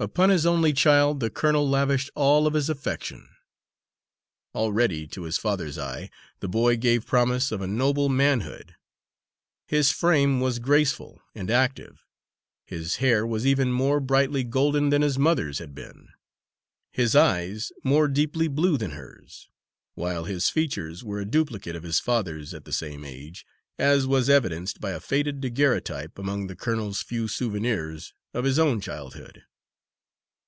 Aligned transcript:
Upon 0.00 0.28
his 0.28 0.44
only 0.44 0.72
child 0.72 1.20
the 1.20 1.30
colonel 1.30 1.70
lavished 1.70 2.10
all 2.16 2.48
of 2.48 2.54
his 2.54 2.68
affection. 2.68 3.28
Already, 4.52 5.06
to 5.06 5.22
his 5.22 5.38
father's 5.38 5.78
eye, 5.78 6.10
the 6.40 6.48
boy 6.48 6.76
gave 6.76 7.06
promise 7.06 7.52
of 7.52 7.60
a 7.62 7.68
noble 7.68 8.08
manhood. 8.08 8.74
His 9.68 9.92
frame 9.92 10.40
was 10.40 10.58
graceful 10.58 11.22
and 11.32 11.48
active. 11.48 12.04
His 12.66 12.96
hair 12.96 13.24
was 13.24 13.46
even 13.46 13.70
more 13.70 14.00
brightly 14.00 14.42
golden 14.42 14.90
than 14.90 15.00
his 15.00 15.16
mother's 15.16 15.60
had 15.60 15.76
been; 15.76 16.08
his 16.90 17.14
eyes 17.14 17.70
more 17.84 18.08
deeply 18.08 18.48
blue 18.48 18.76
than 18.76 18.90
hers; 18.90 19.48
while 19.94 20.24
his 20.24 20.50
features 20.50 21.04
were 21.04 21.20
a 21.20 21.24
duplicate 21.24 21.76
of 21.76 21.84
his 21.84 22.00
father's 22.00 22.52
at 22.52 22.64
the 22.64 22.72
same 22.72 23.04
age, 23.04 23.46
as 23.78 24.08
was 24.08 24.28
evidenced 24.28 24.80
by 24.80 24.90
a 24.90 24.98
faded 24.98 25.40
daguerreotype 25.40 26.18
among 26.18 26.48
the 26.48 26.56
colonel's 26.56 27.00
few 27.00 27.28
souvenirs 27.28 28.12
of 28.34 28.42
his 28.44 28.58
own 28.58 28.80
childhood. 28.80 29.44